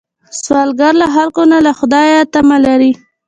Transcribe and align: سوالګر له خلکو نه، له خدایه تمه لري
سوالګر 0.41 0.93
له 1.01 1.07
خلکو 1.15 1.41
نه، 1.51 1.57
له 1.65 1.71
خدایه 1.79 2.19
تمه 2.33 2.57
لري 2.65 2.91